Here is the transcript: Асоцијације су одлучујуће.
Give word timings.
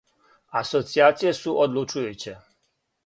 Асоцијације 0.61 1.35
су 1.41 1.53
одлучујуће. 1.67 2.39